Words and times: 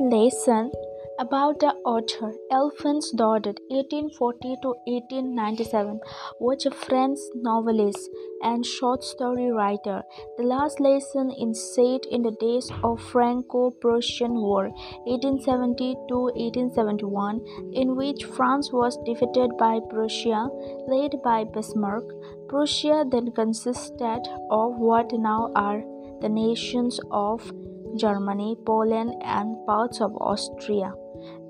lesson 0.00 0.72
about 1.20 1.60
the 1.60 1.72
author 1.86 2.32
Alphonse 2.50 3.12
Daudet 3.12 3.58
(1840 3.68 4.56
to 4.62 4.68
1897) 4.86 6.00
was 6.40 6.66
a 6.66 6.70
French 6.72 7.18
novelist 7.36 8.10
and 8.42 8.66
short 8.66 9.04
story 9.04 9.50
writer. 9.52 10.02
The 10.36 10.42
last 10.42 10.80
lesson 10.80 11.30
is 11.30 11.74
set 11.74 12.06
in 12.10 12.22
the 12.22 12.36
days 12.40 12.70
of 12.82 13.00
Franco-Prussian 13.00 14.34
War 14.34 14.70
(1870 15.06 15.94
to 16.08 16.18
1871), 16.34 17.40
in 17.72 17.94
which 17.94 18.24
France 18.24 18.72
was 18.72 18.98
defeated 19.04 19.56
by 19.56 19.78
Prussia, 19.88 20.48
led 20.88 21.22
by 21.22 21.44
Bismarck. 21.44 22.04
Prussia 22.48 23.04
then 23.08 23.30
consisted 23.30 24.22
of 24.50 24.78
what 24.78 25.12
now 25.12 25.52
are 25.54 25.84
the 26.20 26.28
nations 26.28 26.98
of 27.10 27.52
Germany, 27.96 28.56
Poland, 28.66 29.14
and 29.22 29.56
parts 29.66 30.00
of 30.00 30.16
Austria. 30.16 30.92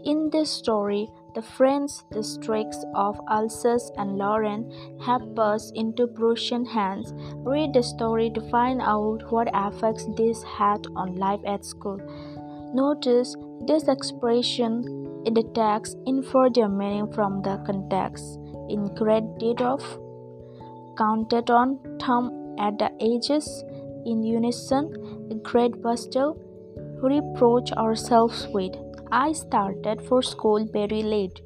In 0.04 0.28
this 0.30 0.50
story, 0.50 1.08
the 1.34 1.42
French 1.42 1.90
districts 2.12 2.84
of 2.94 3.18
Alsace 3.28 3.90
and 3.96 4.18
Lorraine 4.18 4.70
have 5.00 5.34
passed 5.34 5.74
into 5.74 6.06
Prussian 6.06 6.66
hands. 6.66 7.12
Read 7.36 7.72
the 7.72 7.82
story 7.82 8.30
to 8.34 8.40
find 8.50 8.82
out 8.82 9.22
what 9.30 9.48
effects 9.54 10.06
this 10.16 10.42
had 10.42 10.86
on 10.94 11.16
life 11.16 11.40
at 11.46 11.64
school. 11.64 11.98
Notice 12.74 13.34
this 13.66 13.88
expression 13.88 14.84
in 15.24 15.32
the 15.34 15.44
text 15.54 15.96
infer 16.06 16.50
their 16.50 16.68
meaning 16.68 17.10
from 17.12 17.40
the 17.42 17.56
context. 17.66 18.38
In 18.68 18.94
great 18.94 19.24
of 19.60 19.82
counted 20.96 21.50
on 21.50 21.78
thumb 21.98 22.56
at 22.58 22.78
the 22.78 22.90
edges 23.00 23.64
in 24.06 24.22
unison, 24.22 25.28
a 25.30 25.34
great 25.34 25.80
bustle 25.82 26.38
reproach 27.02 27.72
ourselves 27.72 28.46
with. 28.48 28.74
I 29.12 29.32
started 29.32 30.02
for 30.02 30.22
school 30.22 30.64
very 30.72 31.02
late 31.02 31.40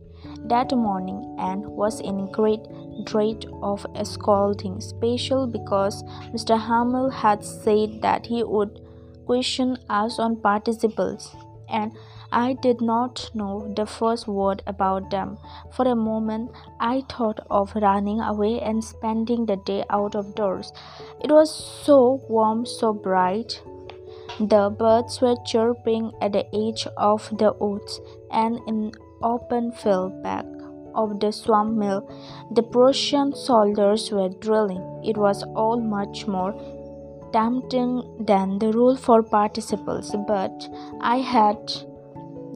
that 0.46 0.72
morning 0.72 1.36
and 1.38 1.66
was 1.66 2.00
in 2.00 2.30
great 2.32 2.60
dread 3.04 3.46
of 3.62 3.86
a 3.94 4.04
scolding, 4.04 4.78
especially 4.78 5.50
because 5.50 6.02
Mr. 6.34 6.58
Hamel 6.58 7.10
had 7.10 7.44
said 7.44 8.00
that 8.02 8.26
he 8.26 8.42
would 8.42 8.80
question 9.26 9.76
us 9.90 10.18
on 10.18 10.36
participles, 10.36 11.34
and 11.68 11.92
I 12.30 12.52
did 12.52 12.80
not 12.80 13.30
know 13.34 13.72
the 13.74 13.86
first 13.86 14.28
word 14.28 14.62
about 14.66 15.10
them. 15.10 15.38
For 15.70 15.86
a 15.86 15.96
moment, 15.96 16.50
I 16.78 17.04
thought 17.08 17.40
of 17.50 17.74
running 17.74 18.20
away 18.20 18.60
and 18.60 18.84
spending 18.84 19.46
the 19.46 19.56
day 19.56 19.84
out 19.90 20.14
of 20.14 20.34
doors. 20.34 20.72
It 21.20 21.30
was 21.30 21.52
so 21.84 22.20
warm, 22.28 22.66
so 22.66 22.92
bright, 22.92 23.62
the 24.38 24.70
birds 24.70 25.20
were 25.20 25.36
chirping 25.46 26.12
at 26.20 26.32
the 26.32 26.46
edge 26.54 26.86
of 26.96 27.28
the 27.38 27.52
woods 27.58 28.00
and 28.30 28.60
in 28.66 28.92
open 29.22 29.72
field 29.72 30.22
back 30.22 30.44
of 30.94 31.18
the 31.20 31.32
swamp 31.32 31.76
mill. 31.76 32.08
The 32.52 32.62
Prussian 32.62 33.34
soldiers 33.34 34.10
were 34.12 34.28
drilling. 34.28 35.02
It 35.04 35.16
was 35.16 35.42
all 35.56 35.80
much 35.80 36.26
more 36.26 36.54
tempting 37.32 38.24
than 38.26 38.58
the 38.58 38.72
rule 38.72 38.96
for 38.96 39.22
participles, 39.22 40.14
but 40.26 40.68
I 41.00 41.18
had 41.18 41.72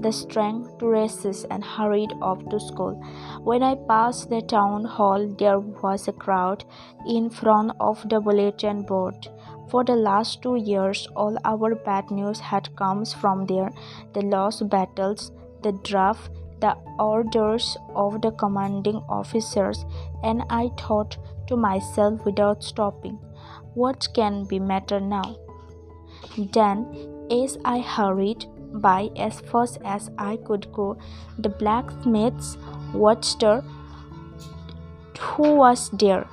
the 0.03 0.13
strength 0.13 0.79
to 0.79 0.87
resist 0.87 1.47
and 1.51 1.65
hurried 1.65 2.13
off 2.21 2.47
to 2.51 2.59
school. 2.61 2.95
When 3.43 3.63
I 3.63 3.75
passed 3.75 4.31
the 4.31 4.43
town 4.43 4.85
hall, 4.85 5.27
there 5.39 5.61
was 5.61 6.09
a 6.09 6.13
crowd 6.13 6.65
in 7.07 7.31
front 7.31 7.73
of 7.81 8.09
the 8.09 8.21
bulletin 8.21 8.83
board. 8.83 9.29
For 9.71 9.85
the 9.85 9.97
last 9.97 10.43
two 10.43 10.57
years, 10.57 11.09
all 11.17 11.39
our 11.45 11.75
bad 11.75 12.11
news 12.11 12.41
had 12.41 12.75
come 12.77 13.05
from 13.05 13.47
there 13.47 13.73
the 14.13 14.23
lost 14.23 14.69
battles, 14.69 15.33
the 15.63 15.73
draft, 15.73 16.31
the 16.61 16.77
orders 16.99 17.77
of 17.97 18.21
the 18.23 18.33
commanding 18.33 19.03
officers, 19.09 19.85
and 20.23 20.43
I 20.51 20.71
thought 20.79 21.17
to 21.49 21.57
myself 21.57 22.25
without 22.25 22.63
stopping, 22.63 23.19
what 23.75 24.09
can 24.15 24.45
be 24.45 24.59
matter 24.59 25.01
now? 25.01 25.37
Then, 26.37 27.27
as 27.31 27.59
I 27.65 27.81
hurried 27.81 28.47
by 28.75 29.11
as 29.17 29.41
fast 29.41 29.79
as 29.85 30.11
I 30.19 30.37
could 30.37 30.73
go, 30.73 30.97
the 31.39 31.49
blacksmith's 31.49 32.57
Wachter, 32.93 33.65
who 35.19 35.55
was 35.55 35.91
there, 35.91 36.27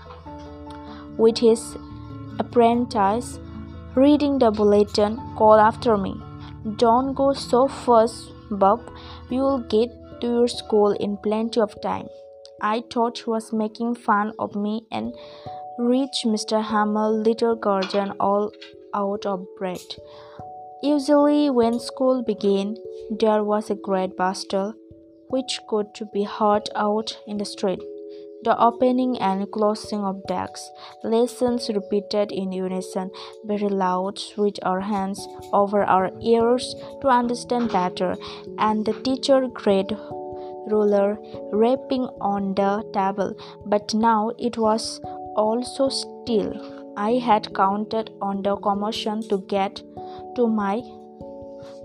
with 1.18 1.38
his 1.38 1.78
apprentice 2.40 3.40
reading 3.96 4.40
the 4.40 4.52
bulletin 4.52 5.18
called 5.36 5.60
after 5.60 5.98
me. 5.98 6.16
Don't 6.78 7.14
go 7.14 7.34
so 7.34 7.68
fast, 7.68 8.32
Bob. 8.52 8.82
You'll 9.30 9.60
get 9.60 9.90
to 10.22 10.28
your 10.28 10.48
school 10.48 10.92
in 10.92 11.18
plenty 11.18 11.62
of 11.62 11.80
time. 11.82 12.08
I 12.62 12.84
thought 12.92 13.20
he 13.20 13.30
was 13.30 13.54
making 13.54 13.96
fun 13.96 14.34
of 14.38 14.56
me 14.56 14.82
and 14.92 15.14
reached 15.78 16.26
Mr. 16.26 16.62
Hamel, 16.62 17.22
little 17.22 17.56
guardian, 17.56 18.12
all 18.20 18.52
out 18.94 19.26
of 19.26 19.46
breath. 19.58 19.98
Usually, 20.82 21.50
when 21.50 21.80
school 21.80 22.24
began, 22.24 22.76
there 23.20 23.44
was 23.44 23.70
a 23.70 23.76
great 23.76 24.16
bustle, 24.16 24.74
which 25.28 25.60
could 25.68 25.88
be 26.14 26.24
heard 26.24 26.70
out 26.76 27.18
in 27.28 27.38
the 27.38 27.46
street 27.46 27.82
the 28.44 28.58
opening 28.58 29.18
and 29.20 29.52
closing 29.52 30.00
of 30.00 30.24
decks, 30.28 30.72
lessons 31.04 31.70
repeated 31.70 32.32
in 32.32 32.52
unison, 32.52 33.12
very 33.44 33.68
loud, 33.68 34.20
with 34.38 34.56
our 34.64 34.80
hands 34.80 35.28
over 35.52 35.84
our 35.84 36.12
ears 36.22 36.76
to 37.02 37.08
understand 37.08 37.72
better, 37.72 38.16
and 38.58 38.86
the 38.86 38.94
teacher 38.94 39.48
grade 39.48 39.92
ruler 40.72 41.18
rapping 41.52 42.08
on 42.22 42.54
the 42.56 42.84
table. 42.94 43.36
But 43.66 43.94
now 43.94 44.32
it 44.38 44.58
was 44.58 45.02
also 45.36 45.90
still. 45.90 46.54
I 46.96 47.14
had 47.14 47.54
counted 47.54 48.12
on 48.22 48.42
the 48.42 48.56
commotion 48.58 49.22
to 49.30 49.40
get 49.48 49.82
to 50.36 50.48
my 50.48 50.82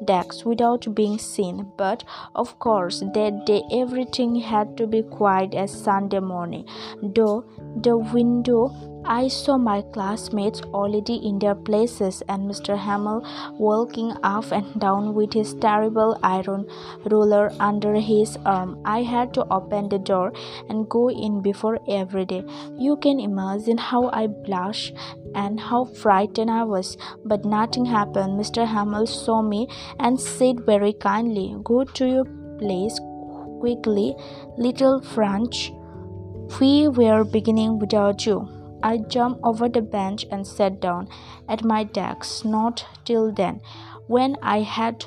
decks 0.05 0.45
without 0.45 0.95
being 0.95 1.19
seen, 1.19 1.71
but 1.77 2.05
of 2.35 2.59
course 2.59 3.01
that 3.01 3.45
day 3.47 3.62
everything 3.73 4.37
had 4.37 4.77
to 4.77 4.87
be 4.87 5.03
quiet 5.03 5.55
as 5.55 5.73
Sunday 5.73 6.21
morning. 6.21 6.67
Though 7.03 7.45
the 7.77 7.97
window 7.97 8.73
I 9.07 9.29
saw 9.29 9.59
my 9.59 9.83
classmates 9.83 10.63
already 10.73 11.17
in 11.17 11.39
their 11.39 11.55
places 11.55 12.23
and 12.27 12.51
Mr. 12.51 12.79
Hamel 12.79 13.23
walking 13.59 14.15
up 14.23 14.51
and 14.51 14.81
down 14.81 15.13
with 15.13 15.34
his 15.34 15.53
terrible 15.53 16.19
iron 16.23 16.67
ruler 17.05 17.53
under 17.61 17.97
his 17.97 18.39
arm. 18.47 18.81
I 18.87 19.03
had 19.03 19.34
to 19.34 19.47
open 19.53 19.91
the 19.91 19.99
door 19.99 20.33
and 20.71 20.89
go 20.89 21.11
in 21.11 21.43
before 21.43 21.81
every 21.87 22.25
day. 22.25 22.45
You 22.79 22.97
can 22.97 23.21
imagine 23.21 23.77
how 23.77 24.09
I 24.09 24.27
blushed 24.27 24.95
and 25.34 25.61
how 25.61 25.84
frightened 25.84 26.50
I 26.50 26.65
was, 26.65 26.97
but 27.25 27.45
nothing 27.45 27.84
happened. 27.84 28.39
Mr. 28.41 28.67
Hamel 28.67 29.06
saw 29.06 29.43
me 29.43 29.69
and 29.99 30.21
said 30.21 30.65
very 30.65 30.93
kindly, 30.93 31.56
Go 31.62 31.84
to 31.84 32.06
your 32.06 32.25
place 32.59 32.99
quickly, 33.61 34.15
little 34.56 35.00
Franz. 35.00 35.71
We 36.61 36.89
were 36.89 37.25
beginning 37.25 37.78
without 37.78 38.27
you. 38.27 38.49
I 38.83 38.99
jumped 38.99 39.41
over 39.43 39.69
the 39.69 39.81
bench 39.81 40.27
and 40.31 40.47
sat 40.47 40.81
down 40.81 41.09
at 41.49 41.65
my 41.65 41.84
desk. 41.84 42.45
Not 42.45 42.84
till 43.06 43.33
then, 43.33 43.61
when 44.06 44.37
I 44.43 44.61
had 44.61 45.06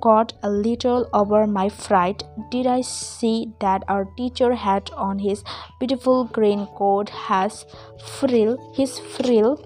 got 0.00 0.32
a 0.42 0.50
little 0.50 1.08
over 1.12 1.46
my 1.46 1.68
fright, 1.68 2.22
did 2.50 2.66
I 2.66 2.82
see 2.82 3.52
that 3.60 3.84
our 3.88 4.04
teacher 4.16 4.54
had 4.54 4.90
on 4.92 5.18
his 5.18 5.42
beautiful 5.78 6.24
green 6.24 6.66
coat, 6.76 7.08
has 7.08 7.66
frill, 8.04 8.72
his 8.74 8.98
frill 8.98 9.58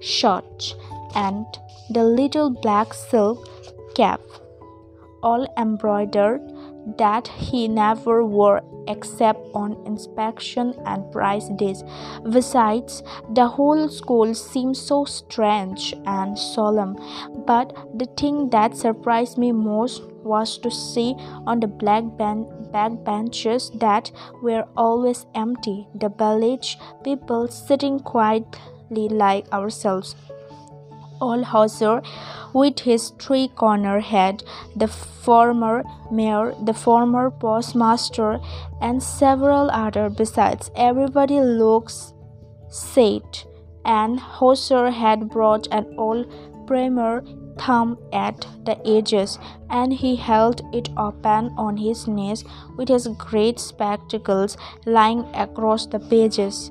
shirt, 0.00 0.74
and 1.14 1.46
the 1.90 2.04
little 2.04 2.50
black 2.50 2.92
silk 2.94 3.48
cap, 3.94 4.20
all 5.22 5.46
embroidered 5.56 6.40
that 6.98 7.26
he 7.28 7.66
never 7.66 8.24
wore 8.24 8.62
except 8.88 9.40
on 9.54 9.76
inspection 9.86 10.72
and 10.84 11.10
prize 11.10 11.48
days. 11.56 11.82
Besides, 12.30 13.02
the 13.34 13.48
whole 13.48 13.88
school 13.88 14.34
seemed 14.34 14.76
so 14.76 15.04
strange 15.04 15.94
and 16.06 16.38
solemn. 16.38 16.96
But 17.46 17.72
the 17.96 18.06
thing 18.06 18.50
that 18.50 18.76
surprised 18.76 19.38
me 19.38 19.52
most 19.52 20.02
was 20.24 20.58
to 20.58 20.70
see 20.70 21.14
on 21.46 21.60
the 21.60 21.68
black 21.68 22.04
ben- 22.18 22.46
back 22.72 22.92
benches 23.04 23.70
that 23.76 24.10
were 24.42 24.64
always 24.76 25.26
empty 25.34 25.86
the 25.94 26.08
village 26.08 26.78
people 27.04 27.48
sitting 27.48 28.00
quietly 28.00 29.08
like 29.08 29.52
ourselves. 29.52 30.16
All 31.20 31.44
Hauser 31.44 32.02
with 32.52 32.80
his 32.80 33.10
three 33.18 33.48
cornered 33.48 34.02
head, 34.02 34.42
the 34.74 34.88
former 34.88 35.84
mayor, 36.10 36.54
the 36.62 36.74
former 36.74 37.30
postmaster, 37.30 38.38
and 38.80 39.02
several 39.02 39.70
others 39.70 40.14
besides. 40.14 40.70
Everybody 40.76 41.40
looks 41.40 42.12
sad, 42.68 43.22
and 43.84 44.20
Hauser 44.20 44.90
had 44.90 45.30
brought 45.30 45.68
an 45.70 45.94
old 45.96 46.26
primer 46.66 47.22
thumb 47.58 47.98
at 48.12 48.46
the 48.64 48.76
edges, 48.86 49.38
and 49.70 49.92
he 49.92 50.16
held 50.16 50.62
it 50.72 50.88
open 50.96 51.52
on 51.56 51.76
his 51.76 52.06
knees 52.06 52.44
with 52.76 52.88
his 52.88 53.08
great 53.18 53.58
spectacles 53.58 54.56
lying 54.84 55.24
across 55.34 55.86
the 55.86 55.98
pages. 55.98 56.70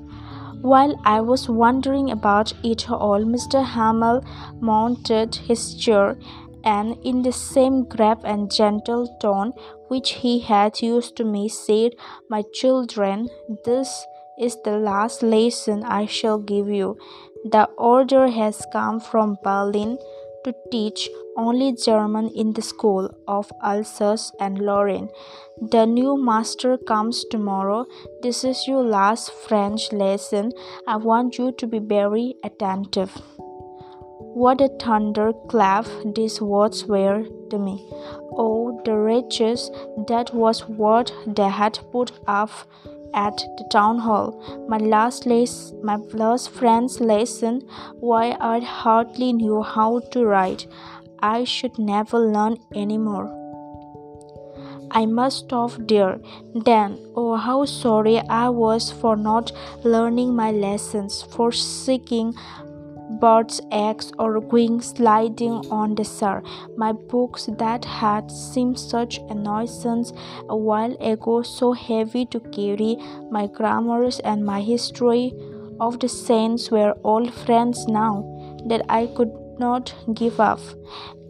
While 0.62 0.98
I 1.04 1.20
was 1.20 1.48
wondering 1.48 2.10
about 2.10 2.52
it 2.64 2.90
all, 2.90 3.20
Mr. 3.20 3.64
Hamel 3.64 4.24
mounted 4.60 5.34
his 5.34 5.74
chair 5.74 6.16
and, 6.64 6.96
in 7.04 7.22
the 7.22 7.32
same 7.32 7.84
grave 7.84 8.24
and 8.24 8.50
gentle 8.50 9.06
tone 9.20 9.52
which 9.88 10.10
he 10.22 10.40
had 10.40 10.82
used 10.82 11.16
to 11.16 11.24
me, 11.24 11.48
said, 11.48 11.92
My 12.28 12.42
children, 12.52 13.28
this 13.64 14.06
is 14.38 14.56
the 14.64 14.78
last 14.78 15.22
lesson 15.22 15.84
I 15.84 16.06
shall 16.06 16.38
give 16.38 16.68
you. 16.68 16.98
The 17.44 17.68
order 17.76 18.28
has 18.28 18.66
come 18.72 19.00
from 19.00 19.38
Berlin 19.42 19.98
to 20.44 20.54
teach 20.70 21.08
only 21.36 21.72
German 21.74 22.28
in 22.28 22.52
the 22.52 22.62
school 22.62 23.10
of 23.26 23.50
Alsace 23.62 24.32
and 24.40 24.58
Lorraine. 24.58 25.08
The 25.60 25.86
new 25.86 26.16
master 26.16 26.76
comes 26.78 27.24
tomorrow. 27.30 27.86
This 28.22 28.44
is 28.44 28.66
your 28.66 28.82
last 28.82 29.32
French 29.32 29.92
lesson. 29.92 30.52
I 30.86 30.96
want 30.96 31.38
you 31.38 31.52
to 31.52 31.66
be 31.66 31.78
very 31.78 32.34
attentive. 32.44 33.12
What 34.18 34.60
a 34.60 34.68
thunderclap 34.68 35.86
these 36.14 36.40
words 36.40 36.84
were 36.84 37.24
to 37.50 37.58
me. 37.58 37.88
Oh, 38.32 38.80
the 38.84 38.94
wretches, 38.94 39.70
that 40.08 40.34
was 40.34 40.60
what 40.68 41.12
they 41.26 41.48
had 41.48 41.78
put 41.90 42.12
up 42.26 42.50
at 43.16 43.38
the 43.58 43.64
town 43.70 43.98
hall. 43.98 44.28
My 44.68 44.78
last 44.78 45.26
les- 45.26 45.72
my 45.82 45.96
last 46.12 46.50
French 46.50 47.00
lesson, 47.00 47.62
why 47.98 48.36
I 48.40 48.60
hardly 48.60 49.32
knew 49.32 49.62
how 49.62 50.00
to 50.12 50.24
write. 50.26 50.66
I 51.20 51.44
should 51.44 51.78
never 51.78 52.18
learn 52.18 52.58
any 52.74 52.98
more. 52.98 53.26
I 54.90 55.04
must 55.06 55.38
stop 55.38 55.72
there. 55.88 56.20
Then, 56.54 56.98
oh, 57.16 57.36
how 57.36 57.64
sorry 57.64 58.20
I 58.20 58.48
was 58.48 58.92
for 58.92 59.16
not 59.16 59.50
learning 59.82 60.36
my 60.36 60.52
lessons, 60.52 61.22
for 61.22 61.50
seeking 61.52 62.34
birds' 63.10 63.60
eggs 63.70 64.12
or 64.18 64.40
wings 64.40 64.88
sliding 64.96 65.64
on 65.70 65.94
the 65.94 66.04
shore. 66.04 66.42
My 66.76 66.92
books 66.92 67.48
that 67.58 67.84
had 67.84 68.30
seemed 68.30 68.78
such 68.78 69.18
a 69.18 69.34
nuisance 69.34 70.12
a 70.48 70.56
while 70.56 70.96
ago, 71.00 71.42
so 71.42 71.72
heavy 71.72 72.26
to 72.26 72.40
carry, 72.40 72.96
my 73.30 73.46
grammars 73.46 74.18
and 74.20 74.44
my 74.44 74.60
history 74.60 75.32
of 75.80 76.00
the 76.00 76.08
saints 76.08 76.70
were 76.70 76.94
old 77.04 77.32
friends 77.32 77.86
now 77.86 78.24
that 78.66 78.82
I 78.88 79.06
could 79.06 79.32
not 79.58 79.94
give 80.14 80.40
up. 80.40 80.60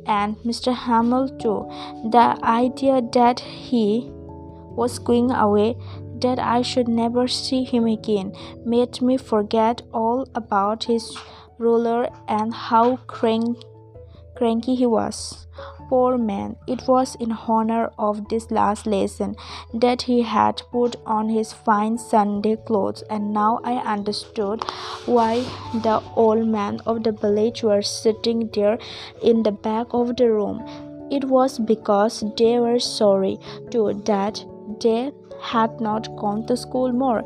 And 0.07 0.37
Mr. 0.39 0.73
Hamel, 0.73 1.29
too, 1.39 1.69
the 2.11 2.39
idea 2.43 3.03
that 3.13 3.41
he 3.41 4.09
was 4.11 4.99
going 4.99 5.31
away, 5.33 5.77
that 6.21 6.39
I 6.39 6.63
should 6.63 6.89
never 6.89 7.27
see 7.27 7.65
him 7.65 7.87
again, 7.87 8.33
made 8.65 9.03
me 9.03 9.17
forget 9.17 9.83
all 9.93 10.29
about 10.35 10.85
his 10.85 11.17
ruler 11.59 12.09
and 12.29 12.55
how 12.55 12.97
crank, 13.07 13.59
cranky 14.37 14.75
he 14.75 14.87
was. 14.87 15.47
Poor 15.89 16.19
man, 16.19 16.57
it 16.67 16.83
was 16.89 17.15
in 17.21 17.33
honor 17.33 17.91
of 17.97 18.29
this 18.29 18.51
last 18.51 18.87
lesson 18.87 19.37
that 19.73 20.03
he 20.03 20.23
had 20.23 20.61
put 20.73 20.97
on 21.07 21.29
his 21.29 21.53
fine 21.53 21.97
Sunday 21.97 22.57
clothes, 22.57 23.03
and 23.09 23.33
now 23.33 23.61
I 23.63 23.75
understood 23.75 24.65
why 25.07 25.45
the 25.73 26.03
old 26.17 26.47
men 26.49 26.81
of 26.87 27.05
the 27.05 27.13
village 27.13 27.63
were 27.63 27.83
sitting 27.83 28.51
there 28.53 28.79
in 29.23 29.45
the 29.45 29.53
back 29.53 29.87
of 29.93 30.17
the 30.17 30.31
room. 30.31 30.61
It 31.11 31.25
was 31.25 31.61
because 31.61 32.25
they 32.37 32.59
were 32.59 32.81
sorry, 32.81 33.39
too, 33.71 34.03
that 34.07 34.45
they 34.81 35.13
had 35.41 35.81
not 35.81 36.15
gone 36.17 36.47
to 36.47 36.57
school 36.57 36.93
more. 36.93 37.23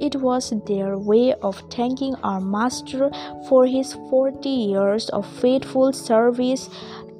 It 0.00 0.16
was 0.16 0.52
their 0.66 0.98
way 0.98 1.34
of 1.34 1.62
thanking 1.70 2.14
our 2.22 2.40
master 2.40 3.10
for 3.48 3.66
his 3.66 3.94
forty 4.10 4.48
years 4.48 5.08
of 5.10 5.26
faithful 5.26 5.92
service 5.92 6.68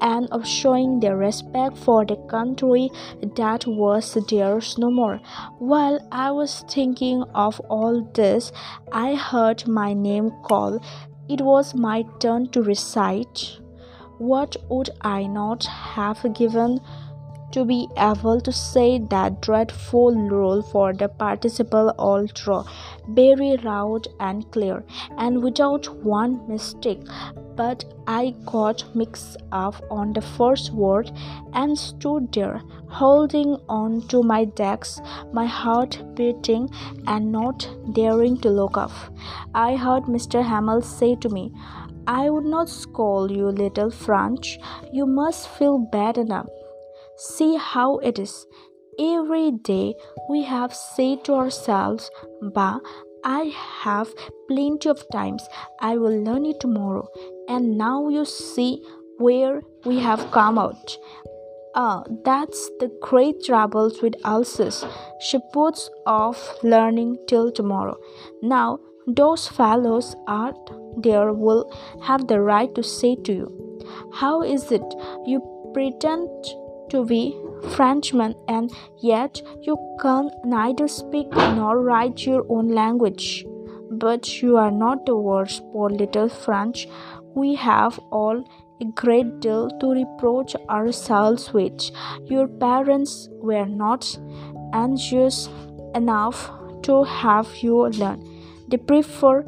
and 0.00 0.26
of 0.32 0.44
showing 0.44 0.98
their 0.98 1.16
respect 1.16 1.78
for 1.78 2.04
the 2.04 2.16
country 2.28 2.90
that 3.36 3.64
was 3.66 4.14
theirs 4.28 4.76
no 4.76 4.90
more. 4.90 5.20
While 5.58 6.00
I 6.10 6.32
was 6.32 6.64
thinking 6.68 7.22
of 7.34 7.60
all 7.68 8.02
this, 8.12 8.50
I 8.90 9.14
heard 9.14 9.68
my 9.68 9.92
name 9.92 10.32
called. 10.42 10.84
It 11.28 11.40
was 11.40 11.74
my 11.74 12.04
turn 12.18 12.48
to 12.48 12.62
recite. 12.62 13.58
What 14.18 14.56
would 14.68 14.90
I 15.02 15.26
not 15.26 15.64
have 15.66 16.34
given 16.34 16.80
to 17.52 17.64
be 17.64 17.88
able 17.96 18.40
to 18.40 18.52
say 18.52 18.98
that 19.10 19.40
dreadful 19.40 20.14
rule 20.14 20.62
for 20.62 20.92
the 20.92 21.08
participle 21.08 21.94
ultra 21.98 22.64
very 23.08 23.56
loud 23.58 24.08
and 24.20 24.50
clear 24.52 24.84
and 25.18 25.42
without 25.42 25.88
one 26.02 26.40
mistake 26.48 27.02
but 27.56 27.84
I 28.06 28.34
got 28.46 28.84
mixed 28.96 29.36
up 29.52 29.74
on 29.90 30.12
the 30.12 30.22
first 30.22 30.72
word 30.72 31.10
and 31.52 31.78
stood 31.78 32.32
there, 32.32 32.62
holding 32.88 33.56
on 33.68 34.08
to 34.08 34.22
my 34.22 34.44
desk, 34.44 35.02
my 35.32 35.46
heart 35.46 36.02
beating 36.14 36.68
and 37.06 37.30
not 37.30 37.68
daring 37.92 38.38
to 38.40 38.50
look 38.50 38.76
up. 38.76 38.92
I 39.54 39.76
heard 39.76 40.04
Mr. 40.04 40.42
Hamel 40.42 40.82
say 40.82 41.14
to 41.16 41.28
me, 41.28 41.52
I 42.06 42.30
would 42.30 42.44
not 42.44 42.68
scold 42.68 43.30
you, 43.30 43.46
little 43.46 43.90
Franz. 43.90 44.58
You 44.92 45.06
must 45.06 45.48
feel 45.48 45.78
bad 45.78 46.18
enough. 46.18 46.48
See 47.22 47.56
how 47.56 47.98
it 47.98 48.18
is. 48.18 48.46
Every 48.98 49.52
day 49.52 49.94
we 50.28 50.42
have 50.42 50.74
said 50.74 51.24
to 51.24 51.34
ourselves, 51.34 52.10
Bah, 52.54 52.80
I 53.24 53.52
have 53.82 54.12
plenty 54.48 54.88
of 54.88 55.04
times. 55.12 55.46
I 55.80 55.98
will 55.98 56.20
learn 56.20 56.44
it 56.46 56.58
tomorrow. 56.58 57.06
And 57.48 57.78
now 57.78 58.08
you 58.08 58.24
see 58.24 58.84
where 59.18 59.62
we 59.84 60.00
have 60.00 60.32
come 60.32 60.58
out. 60.58 60.98
Ah, 61.76 62.02
that's 62.24 62.68
the 62.80 62.90
great 63.00 63.44
troubles 63.44 64.02
with 64.02 64.14
Alsace. 64.24 64.84
She 65.20 65.38
puts 65.52 65.88
off 66.04 66.56
learning 66.64 67.18
till 67.28 67.52
tomorrow. 67.52 67.98
Now, 68.42 68.80
those 69.06 69.46
fellows 69.46 70.16
out 70.26 70.58
there 71.00 71.32
will 71.32 71.72
have 72.02 72.26
the 72.26 72.40
right 72.40 72.74
to 72.74 72.82
say 72.82 73.14
to 73.14 73.32
you, 73.32 73.80
How 74.12 74.42
is 74.42 74.72
it 74.72 74.82
you 75.24 75.40
pretend 75.72 76.28
to 76.92 77.04
be 77.04 77.36
Frenchman, 77.76 78.34
and 78.48 78.70
yet 78.98 79.40
you 79.60 79.76
can 80.00 80.30
neither 80.44 80.88
speak 80.88 81.30
nor 81.30 81.80
write 81.80 82.26
your 82.26 82.44
own 82.48 82.68
language. 82.68 83.44
But 83.90 84.42
you 84.42 84.56
are 84.56 84.70
not 84.70 85.06
the 85.06 85.16
worst, 85.16 85.62
poor 85.72 85.90
little 85.90 86.28
Franz. 86.28 86.86
We 87.34 87.54
have 87.54 87.98
all 88.10 88.44
a 88.80 88.84
great 88.84 89.40
deal 89.40 89.70
to 89.80 89.92
reproach 89.92 90.56
ourselves 90.68 91.52
with. 91.52 91.90
Your 92.26 92.48
parents 92.48 93.28
were 93.32 93.66
not 93.66 94.18
anxious 94.72 95.48
enough 95.94 96.50
to 96.82 97.04
have 97.04 97.48
you 97.56 97.88
learn. 97.88 98.22
They 98.68 98.78
prefer 98.78 99.42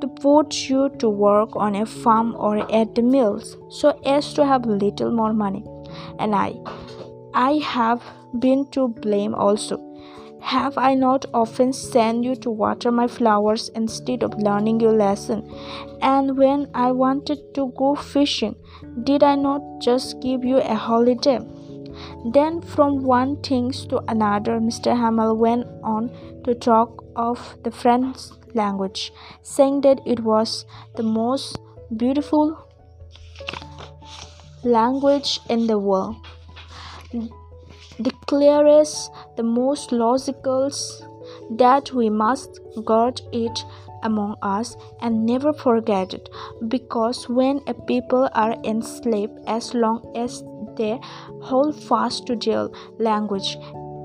to 0.00 0.08
put 0.20 0.68
you 0.68 0.90
to 0.98 1.08
work 1.08 1.56
on 1.56 1.76
a 1.76 1.86
farm 1.86 2.34
or 2.36 2.70
at 2.70 2.94
the 2.94 3.02
mills 3.02 3.56
so 3.70 3.98
as 4.04 4.34
to 4.34 4.44
have 4.44 4.66
a 4.66 4.72
little 4.72 5.10
more 5.10 5.32
money. 5.32 5.64
And 6.18 6.34
I, 6.34 6.54
I 7.34 7.54
have 7.64 8.00
been 8.38 8.68
to 8.70 8.86
blame 8.86 9.34
also. 9.34 9.80
Have 10.40 10.78
I 10.78 10.94
not 10.94 11.24
often 11.34 11.72
sent 11.72 12.22
you 12.22 12.36
to 12.36 12.50
water 12.50 12.92
my 12.92 13.08
flowers 13.08 13.70
instead 13.70 14.22
of 14.22 14.38
learning 14.38 14.78
your 14.78 14.92
lesson? 14.92 15.42
And 16.00 16.36
when 16.36 16.70
I 16.74 16.92
wanted 16.92 17.52
to 17.54 17.72
go 17.76 17.96
fishing, 17.96 18.54
did 19.02 19.24
I 19.24 19.34
not 19.34 19.62
just 19.80 20.20
give 20.20 20.44
you 20.44 20.58
a 20.58 20.74
holiday? 20.74 21.40
Then, 22.24 22.60
from 22.60 23.02
one 23.02 23.42
thing 23.42 23.72
to 23.88 24.00
another, 24.06 24.60
Mr. 24.60 24.96
Hamel 24.96 25.36
went 25.36 25.66
on 25.82 26.10
to 26.44 26.54
talk 26.54 27.04
of 27.16 27.56
the 27.64 27.72
French 27.72 28.18
language, 28.54 29.12
saying 29.42 29.80
that 29.80 30.00
it 30.06 30.20
was 30.20 30.66
the 30.94 31.02
most 31.02 31.58
beautiful 31.96 32.68
language 34.62 35.40
in 35.48 35.66
the 35.66 35.78
world 35.78 36.16
the 37.98 38.12
clearest, 38.26 39.10
the 39.36 39.42
most 39.42 39.92
logical, 39.92 40.70
that 41.50 41.92
we 41.92 42.10
must 42.10 42.60
guard 42.84 43.20
it 43.32 43.64
among 44.02 44.36
us 44.42 44.76
and 45.00 45.24
never 45.24 45.52
forget 45.52 46.12
it. 46.12 46.28
Because 46.68 47.28
when 47.28 47.60
a 47.66 47.74
people 47.74 48.28
are 48.34 48.56
enslaved 48.64 49.38
as 49.46 49.74
long 49.74 50.12
as 50.16 50.42
they 50.76 50.98
hold 51.40 51.80
fast 51.80 52.26
to 52.26 52.36
their 52.36 52.68
language 52.98 53.56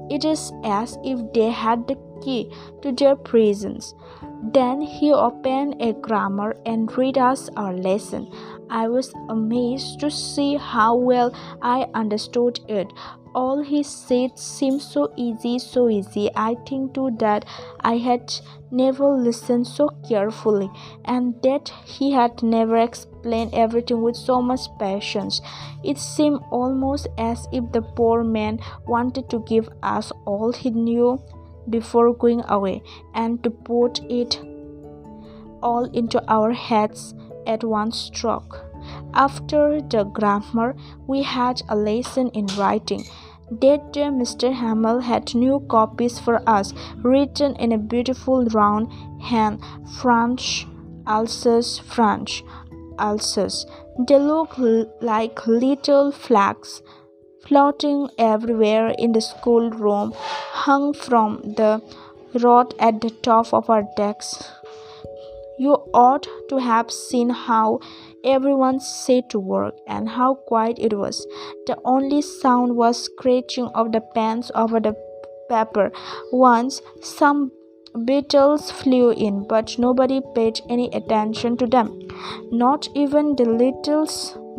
it 0.10 0.26
is 0.26 0.52
as 0.64 0.98
if 1.04 1.20
they 1.34 1.50
had 1.50 1.88
the 1.88 1.98
key 2.22 2.52
to 2.82 2.92
their 2.92 3.16
prisons 3.16 3.94
Then 4.42 4.82
he 4.82 5.12
opened 5.12 5.82
a 5.82 5.94
grammar 5.94 6.56
and 6.66 6.96
read 6.98 7.18
us 7.18 7.50
our 7.58 7.74
lesson. 7.74 8.32
I 8.70 8.88
was 8.88 9.14
amazed 9.30 10.00
to 10.00 10.10
see 10.10 10.56
how 10.56 10.96
well 10.96 11.34
I 11.62 11.88
understood 11.94 12.60
it. 12.68 12.92
All 13.36 13.62
he 13.62 13.84
said 13.84 14.40
seemed 14.40 14.82
so 14.82 15.12
easy, 15.16 15.60
so 15.60 15.90
easy. 15.90 16.30
I 16.36 16.56
think 16.68 16.94
too 16.94 17.12
that 17.20 17.46
I 17.82 17.98
had 17.98 18.34
never 18.72 19.10
listened 19.10 19.68
so 19.68 19.90
carefully, 20.08 20.70
and 21.06 21.36
that 21.44 21.72
he 21.86 22.12
had 22.12 22.42
never 22.42 22.78
explained 22.78 23.54
everything 23.54 24.02
with 24.02 24.16
so 24.16 24.42
much 24.42 24.62
patience. 24.80 25.42
It 25.84 25.98
seemed 25.98 26.40
almost 26.50 27.08
as 27.18 27.48
if 27.52 27.72
the 27.72 27.82
poor 27.82 28.24
man 28.24 28.60
wanted 28.88 29.30
to 29.30 29.40
give 29.40 29.70
us 29.84 30.12
all 30.26 30.52
he 30.52 30.72
knew 30.72 31.20
before 31.70 32.14
going 32.14 32.44
away 32.48 32.82
and 33.14 33.44
to 33.44 33.50
put 33.50 34.00
it 34.10 34.40
all 35.62 35.86
into 35.94 36.24
our 36.28 36.54
heads 36.54 37.14
at 37.46 37.64
one 37.64 37.92
stroke. 37.92 38.66
After 39.14 39.82
the 39.82 40.04
grammar, 40.04 40.76
we 41.08 41.24
had 41.24 41.62
a 41.70 41.76
lesson 41.76 42.30
in 42.30 42.48
writing. 42.58 43.04
That 43.52 43.94
Mr. 43.94 44.54
Hamel 44.54 45.00
had 45.00 45.34
new 45.34 45.60
copies 45.70 46.20
for 46.20 46.48
us, 46.48 46.72
written 46.98 47.56
in 47.56 47.72
a 47.72 47.80
beautiful 47.80 48.46
round 48.46 48.92
hand, 49.22 49.60
French, 50.00 50.68
Alsace, 51.08 51.80
French, 51.80 52.44
Alsace. 53.00 53.66
They 54.08 54.20
looked 54.20 54.60
like 55.02 55.48
little 55.48 56.12
flags 56.12 56.84
floating 57.50 58.08
everywhere 58.18 58.94
in 59.00 59.12
the 59.12 59.22
schoolroom, 59.22 60.14
hung 60.66 60.94
from 60.94 61.42
the 61.58 61.82
rod 62.44 62.76
at 62.80 63.02
the 63.02 63.10
top 63.10 63.54
of 63.54 63.70
our 63.70 63.84
desks. 63.98 64.52
You 65.58 65.74
ought 65.94 66.28
to 66.50 66.58
have 66.58 66.90
seen 66.90 67.32
how 67.32 67.80
everyone 68.24 68.80
set 68.80 69.30
to 69.32 69.40
work 69.40 69.74
and 69.88 70.08
how 70.08 70.36
quiet 70.36 70.78
it 70.80 70.94
was. 70.98 71.26
The 71.68 71.78
only 71.84 72.22
sound 72.22 72.78
was 72.78 73.04
scratching 73.04 73.66
of 73.76 73.92
the 73.92 74.00
pens 74.00 74.52
over 74.56 74.80
the 74.80 74.96
paper. 75.50 75.92
Once 76.32 76.82
some 77.02 77.52
beetles 78.06 78.72
flew 78.72 79.10
in, 79.12 79.46
but 79.50 79.78
nobody 79.80 80.22
paid 80.36 80.62
any 80.70 80.90
attention 80.94 81.58
to 81.58 81.66
them. 81.66 82.00
Not 82.52 82.88
even 82.94 83.36
the 83.36 83.46
little 83.46 84.06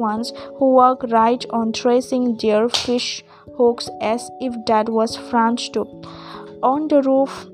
ones 0.00 0.32
who 0.58 0.74
work 0.74 1.04
right 1.10 1.44
on 1.50 1.72
tracing 1.72 2.36
their 2.38 2.68
fish 2.68 3.22
hooks 3.56 3.88
as 4.00 4.28
if 4.40 4.54
that 4.66 4.88
was 4.88 5.16
French 5.30 5.70
too. 5.72 5.86
On 6.62 6.88
the 6.88 7.02
roof, 7.02 7.46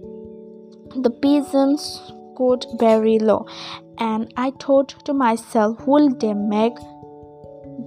the 1.02 1.10
pigeons 1.10 2.12
could 2.36 2.66
very 2.78 3.18
low, 3.18 3.46
and 3.98 4.32
I 4.36 4.52
thought 4.60 4.94
to 5.06 5.14
myself, 5.14 5.86
will 5.86 6.08
they 6.24 6.34
make 6.34 6.78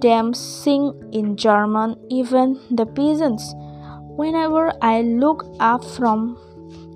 them 0.02 0.32
sing 0.34 0.84
in 1.12 1.36
German, 1.36 1.96
even 2.08 2.60
the 2.70 2.86
peasants? 2.86 3.54
Whenever 4.20 4.72
I 4.82 5.02
look 5.02 5.44
up 5.60 5.84
from 5.84 6.38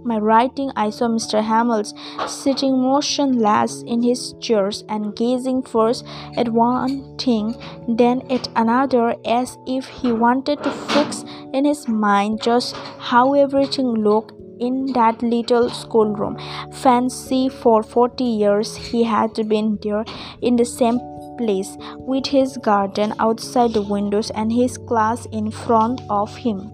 my 0.04 0.18
writing, 0.18 0.70
I 0.76 0.90
saw 0.90 1.08
Mr. 1.08 1.42
Hamels 1.42 1.92
sitting 2.28 2.80
motionless 2.80 3.82
in 3.87 4.02
his 4.02 4.34
chairs 4.40 4.84
and 4.88 5.16
gazing 5.16 5.62
first 5.62 6.04
at 6.37 6.49
one 6.49 7.16
thing, 7.16 7.54
then 7.88 8.23
at 8.30 8.49
another, 8.56 9.16
as 9.25 9.56
if 9.66 9.87
he 9.87 10.12
wanted 10.12 10.62
to 10.62 10.70
fix 10.70 11.25
in 11.52 11.64
his 11.64 11.88
mind 11.88 12.42
just 12.42 12.76
how 12.99 13.34
everything 13.34 13.94
looked 13.94 14.32
in 14.61 14.87
that 14.92 15.23
little 15.23 15.68
schoolroom. 15.70 16.38
Fancy 16.73 17.49
for 17.49 17.82
40 17.82 18.25
years 18.25 18.76
he 18.76 19.04
had 19.04 19.34
been 19.49 19.78
there 19.82 20.04
in 20.42 20.56
the 20.56 20.64
same 20.64 21.00
place 21.38 21.76
with 21.99 22.26
his 22.26 22.56
garden 22.58 23.12
outside 23.18 23.73
the 23.73 23.82
windows 23.82 24.30
and 24.30 24.52
his 24.52 24.78
class 24.78 25.26
in 25.32 25.50
front 25.50 26.00
of 26.08 26.37
him. 26.37 26.73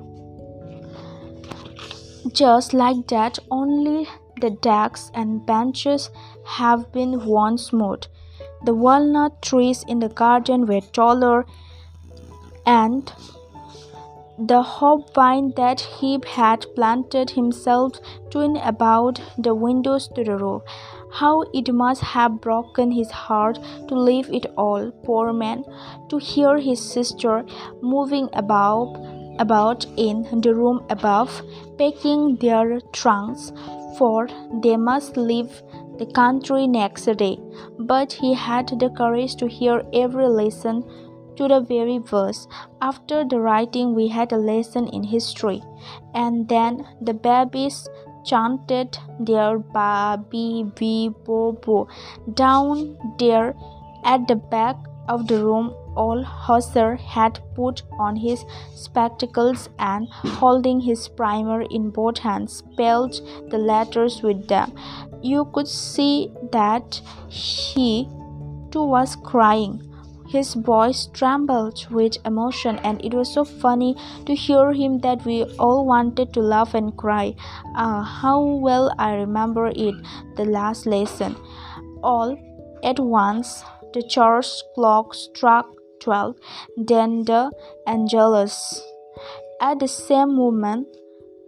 Just 2.33 2.75
like 2.75 3.09
that, 3.09 3.39
only 3.51 4.07
the 4.41 4.51
desks 4.51 5.11
and 5.15 5.45
benches 5.45 6.11
have 6.45 6.93
been 6.93 7.25
worn 7.25 7.57
smooth. 7.57 8.03
The 8.65 8.75
walnut 8.75 9.41
trees 9.41 9.85
in 9.89 10.01
the 10.01 10.09
garden 10.09 10.67
were 10.67 10.81
taller 10.81 11.47
and 12.67 13.11
the 14.39 14.63
hop 14.63 15.15
vine 15.15 15.53
that 15.57 15.81
he 15.81 16.19
had 16.27 16.67
planted 16.75 17.31
himself 17.31 17.99
twined 18.31 18.59
about 18.59 19.21
the 19.39 19.55
windows 19.55 20.09
to 20.15 20.25
the 20.25 20.37
roof. 20.37 20.63
How 21.13 21.43
it 21.55 21.73
must 21.73 22.03
have 22.03 22.41
broken 22.41 22.93
his 22.93 23.11
heart 23.11 23.59
to 23.89 23.95
leave 23.95 24.31
it 24.31 24.47
all, 24.57 24.91
poor 25.05 25.33
man, 25.33 25.65
to 26.09 26.19
hear 26.19 26.59
his 26.59 26.81
sister 26.81 27.45
moving 27.83 28.29
about 28.33 28.95
about 29.39 29.87
in 29.97 30.27
the 30.41 30.55
room 30.55 30.85
above, 30.91 31.43
packing 31.79 32.37
their 32.37 32.81
trunks, 32.93 33.53
for 33.99 34.29
they 34.63 34.77
must 34.77 35.17
leave 35.17 35.63
the 35.99 36.07
country 36.07 36.67
next 36.67 37.05
day. 37.17 37.39
But 37.79 38.13
he 38.13 38.35
had 38.35 38.69
the 38.69 38.91
courage 38.91 39.37
to 39.37 39.47
hear 39.47 39.83
every 39.93 40.29
lesson 40.29 40.85
to 41.37 41.49
the 41.49 41.61
very 41.61 41.99
verse. 41.99 42.47
After 42.83 43.25
the 43.25 43.41
writing, 43.41 43.95
we 43.95 44.09
had 44.09 44.33
a 44.33 44.37
lesson 44.37 44.89
in 44.89 45.03
history, 45.03 45.63
and 46.15 46.49
then 46.49 46.87
the 47.01 47.15
babies 47.15 47.89
chanted 48.25 48.99
their 49.19 49.59
baby 49.59 50.65
bi 50.79 51.09
bo 51.25 51.53
bo 51.53 51.89
down 52.35 52.99
there 53.19 53.55
at 54.05 54.29
the 54.29 54.37
back 54.37 54.77
of 55.09 55.27
the 55.27 55.43
room. 55.45 55.75
Old 55.97 56.25
Hauser 56.25 56.97
had 56.97 57.41
put 57.55 57.83
on 57.99 58.17
his 58.17 58.45
spectacles 58.75 59.69
and, 59.79 60.09
holding 60.11 60.81
his 60.81 61.09
primer 61.09 61.63
in 61.63 61.91
both 61.91 62.19
hands, 62.19 62.59
spelled 62.59 63.21
the 63.51 63.59
letters 63.59 64.23
with 64.23 64.49
them. 64.49 64.73
You 65.23 65.47
could 65.53 65.69
see 65.69 66.33
that 66.53 67.01
he 67.29 68.09
too 68.71 68.85
was 68.85 69.17
crying. 69.17 69.87
His 70.29 70.55
voice 70.55 71.09
trembled 71.13 71.89
with 71.91 72.17
emotion, 72.25 72.79
and 72.85 73.05
it 73.05 73.13
was 73.13 73.35
so 73.35 73.45
funny 73.45 73.97
to 74.27 74.35
hear 74.35 74.73
him 74.73 75.01
that 75.01 75.25
we 75.25 75.43
all 75.59 75.85
wanted 75.85 76.33
to 76.35 76.41
laugh 76.41 76.75
and 76.75 76.97
cry. 76.97 77.35
Ah, 77.75 78.05
how 78.05 78.41
well 78.41 78.95
I 78.97 79.15
remember 79.15 79.73
it, 79.75 79.95
the 80.37 80.45
last 80.45 80.87
lesson. 80.87 81.35
All 82.05 82.39
at 82.85 83.01
once, 83.01 83.65
the 83.93 84.05
church 84.05 84.47
clock 84.77 85.15
struck 85.15 85.67
twelve, 86.01 86.37
then 86.77 87.25
the 87.25 87.53
Angelus. 87.87 88.83
At 89.61 89.79
the 89.79 89.89
same 89.89 90.37
moment, 90.37 90.89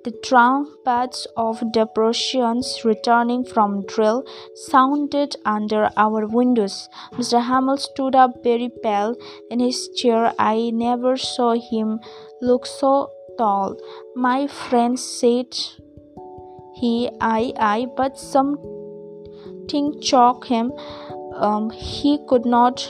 the 0.05 0.11
trumpets 0.25 1.27
of 1.37 1.61
the 1.73 1.87
Prussians 1.87 2.85
returning 2.85 3.45
from 3.45 3.87
drill 3.87 4.25
sounded 4.55 5.37
under 5.45 5.91
our 5.97 6.27
windows. 6.27 6.89
Mr. 7.13 7.41
Hamel 7.41 7.77
stood 7.77 8.17
up 8.17 8.43
very 8.43 8.69
pale 8.83 9.15
in 9.49 9.61
his 9.61 9.89
chair. 9.97 10.33
I 10.39 10.71
never 10.75 11.17
saw 11.17 11.53
him 11.53 12.01
look 12.41 12.67
so 12.67 13.11
tall. 13.39 13.77
My 14.17 14.49
friend 14.49 14.99
said 14.99 15.57
he, 16.75 17.09
I, 17.21 17.53
I, 17.57 17.87
but 17.97 18.19
something 18.19 20.01
choked 20.01 20.49
him. 20.49 20.73
Um, 21.37 21.71
he 21.71 22.19
could 22.29 22.45
not 22.45 22.89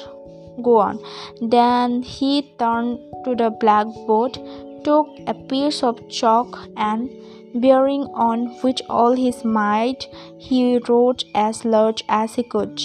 go 0.60 0.78
on. 0.78 0.98
Then 1.40 2.02
he 2.02 2.54
turned 2.58 2.98
to 3.24 3.34
the 3.34 3.50
blackboard 3.50 4.38
took 4.84 5.08
a 5.26 5.34
piece 5.34 5.82
of 5.82 6.08
chalk 6.08 6.58
and 6.76 7.08
bearing 7.54 8.02
on 8.14 8.46
which 8.62 8.82
all 8.88 9.12
his 9.12 9.44
might 9.44 10.08
he 10.38 10.78
wrote 10.88 11.24
as 11.34 11.64
large 11.64 12.02
as 12.08 12.34
he 12.34 12.42
could 12.42 12.80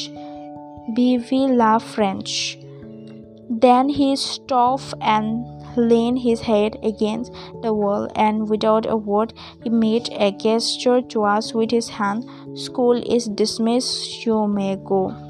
Vive 0.95 1.31
la 1.31 1.79
French. 1.79 2.57
Then 3.49 3.89
he 3.89 4.15
stopped 4.15 4.93
and 5.01 5.45
leaned 5.77 6.19
his 6.19 6.41
head 6.41 6.77
against 6.81 7.31
the 7.61 7.73
wall, 7.73 8.09
and 8.15 8.49
without 8.49 8.85
a 8.85 8.95
word, 8.95 9.33
he 9.63 9.69
made 9.69 10.09
a 10.11 10.31
gesture 10.31 11.01
to 11.01 11.23
us 11.23 11.53
with 11.53 11.71
his 11.71 11.89
hand. 11.89 12.25
School 12.57 13.01
is 13.15 13.25
dismissed, 13.25 14.25
you 14.25 14.47
may 14.47 14.75
go. 14.75 15.26